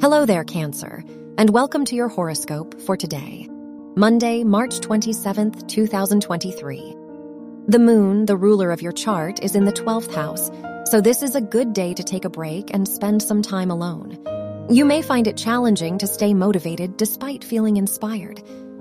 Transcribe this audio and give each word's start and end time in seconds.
Hello 0.00 0.24
there, 0.24 0.44
Cancer, 0.44 1.02
and 1.38 1.50
welcome 1.50 1.84
to 1.86 1.96
your 1.96 2.06
horoscope 2.06 2.80
for 2.82 2.96
today, 2.96 3.48
Monday, 3.96 4.44
March 4.44 4.78
27th, 4.78 5.66
2023. 5.66 6.94
The 7.66 7.78
moon, 7.80 8.26
the 8.26 8.36
ruler 8.36 8.70
of 8.70 8.80
your 8.80 8.92
chart, 8.92 9.42
is 9.42 9.56
in 9.56 9.64
the 9.64 9.72
12th 9.72 10.14
house, 10.14 10.52
so 10.88 11.00
this 11.00 11.24
is 11.24 11.34
a 11.34 11.40
good 11.40 11.72
day 11.72 11.94
to 11.94 12.04
take 12.04 12.24
a 12.24 12.30
break 12.30 12.72
and 12.72 12.86
spend 12.86 13.24
some 13.24 13.42
time 13.42 13.72
alone. 13.72 14.24
You 14.70 14.84
may 14.84 15.02
find 15.02 15.26
it 15.26 15.36
challenging 15.36 15.98
to 15.98 16.06
stay 16.06 16.32
motivated 16.32 16.96
despite 16.96 17.42
feeling 17.42 17.76
inspired. 17.76 18.40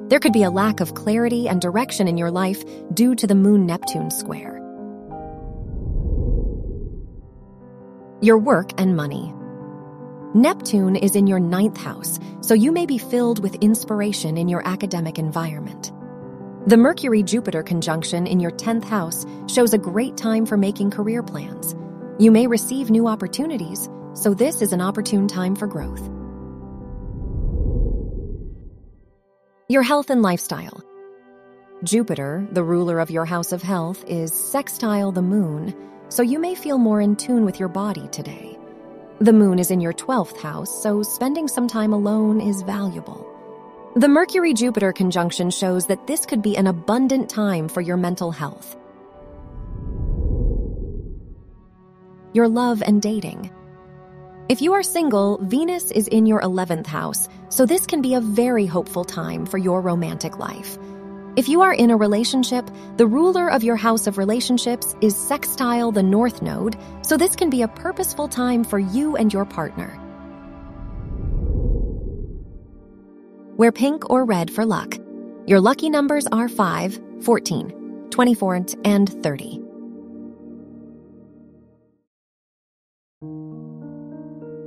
There 0.09 0.19
could 0.19 0.33
be 0.33 0.43
a 0.43 0.51
lack 0.51 0.81
of 0.81 0.93
clarity 0.93 1.49
and 1.49 1.59
direction 1.59 2.07
in 2.07 2.19
your 2.19 2.29
life 2.29 2.63
due 2.93 3.15
to 3.15 3.25
the 3.25 3.33
moon 3.33 3.65
Neptune 3.65 4.11
square. 4.11 4.57
Your 8.21 8.37
work 8.37 8.79
and 8.79 8.95
money. 8.95 9.33
Neptune 10.37 10.95
is 10.95 11.15
in 11.15 11.25
your 11.25 11.39
ninth 11.39 11.77
house, 11.77 12.19
so 12.41 12.53
you 12.53 12.71
may 12.71 12.85
be 12.85 12.99
filled 12.99 13.41
with 13.41 13.55
inspiration 13.55 14.37
in 14.37 14.47
your 14.47 14.61
academic 14.67 15.17
environment. 15.17 15.91
The 16.67 16.77
Mercury 16.77 17.23
Jupiter 17.23 17.63
conjunction 17.63 18.27
in 18.27 18.39
your 18.39 18.51
10th 18.51 18.83
house 18.83 19.25
shows 19.47 19.73
a 19.73 19.79
great 19.79 20.15
time 20.15 20.45
for 20.45 20.55
making 20.55 20.91
career 20.91 21.23
plans. 21.23 21.75
You 22.19 22.29
may 22.29 22.45
receive 22.45 22.91
new 22.91 23.07
opportunities, 23.07 23.89
so 24.13 24.35
this 24.35 24.61
is 24.61 24.73
an 24.73 24.79
opportune 24.79 25.27
time 25.27 25.55
for 25.55 25.65
growth. 25.65 26.07
Your 29.67 29.81
health 29.81 30.11
and 30.11 30.21
lifestyle. 30.21 30.83
Jupiter, 31.83 32.47
the 32.51 32.63
ruler 32.63 32.99
of 32.99 33.09
your 33.09 33.25
house 33.25 33.51
of 33.51 33.63
health, 33.63 34.05
is 34.05 34.31
sextile 34.33 35.11
the 35.11 35.23
moon, 35.23 35.73
so 36.09 36.21
you 36.21 36.37
may 36.37 36.53
feel 36.53 36.77
more 36.77 37.01
in 37.01 37.15
tune 37.15 37.43
with 37.43 37.59
your 37.59 37.69
body 37.69 38.07
today. 38.09 38.56
The 39.19 39.33
moon 39.33 39.57
is 39.57 39.71
in 39.71 39.81
your 39.81 39.93
12th 39.93 40.37
house, 40.37 40.83
so 40.83 41.01
spending 41.01 41.47
some 41.47 41.67
time 41.67 41.91
alone 41.91 42.39
is 42.39 42.61
valuable. 42.61 43.25
The 43.95 44.07
Mercury 44.07 44.53
Jupiter 44.53 44.93
conjunction 44.93 45.49
shows 45.49 45.87
that 45.87 46.05
this 46.05 46.23
could 46.23 46.43
be 46.43 46.55
an 46.55 46.67
abundant 46.67 47.27
time 47.27 47.67
for 47.67 47.81
your 47.81 47.97
mental 47.97 48.29
health. 48.31 48.77
Your 52.33 52.47
love 52.47 52.83
and 52.85 53.01
dating. 53.01 53.51
If 54.49 54.61
you 54.61 54.73
are 54.73 54.83
single, 54.83 55.39
Venus 55.39 55.89
is 55.89 56.07
in 56.09 56.27
your 56.27 56.41
11th 56.41 56.85
house, 56.85 57.27
so 57.49 57.65
this 57.65 57.87
can 57.87 58.03
be 58.03 58.13
a 58.13 58.21
very 58.21 58.67
hopeful 58.67 59.03
time 59.03 59.47
for 59.47 59.57
your 59.57 59.81
romantic 59.81 60.37
life. 60.37 60.77
If 61.37 61.47
you 61.47 61.61
are 61.61 61.71
in 61.71 61.91
a 61.91 61.95
relationship, 61.95 62.67
the 62.97 63.05
ruler 63.05 63.47
of 63.47 63.63
your 63.63 63.75
house 63.75 64.07
of 64.07 64.17
relationships 64.17 64.95
is 65.01 65.15
sextile 65.15 65.91
the 65.91 66.01
north 66.01 66.41
node, 66.41 66.75
so 67.03 67.15
this 67.15 67.35
can 67.35 67.51
be 67.51 67.61
a 67.61 67.67
purposeful 67.67 68.27
time 68.27 68.63
for 68.63 68.79
you 68.79 69.15
and 69.15 69.31
your 69.31 69.45
partner. 69.45 69.99
Wear 73.55 73.71
pink 73.71 74.09
or 74.09 74.25
red 74.25 74.49
for 74.49 74.65
luck. 74.65 74.97
Your 75.45 75.61
lucky 75.61 75.91
numbers 75.91 76.25
are 76.31 76.49
5, 76.49 76.99
14, 77.21 78.07
24, 78.09 78.65
and 78.83 79.23
30. 79.23 79.61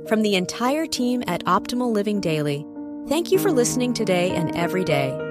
From 0.07 0.21
the 0.21 0.35
entire 0.35 0.85
team 0.85 1.21
at 1.27 1.43
Optimal 1.43 1.91
Living 1.91 2.21
Daily, 2.21 2.65
thank 3.09 3.29
you 3.29 3.39
for 3.39 3.51
listening 3.51 3.93
today 3.93 4.31
and 4.31 4.55
every 4.55 4.85
day 4.85 5.30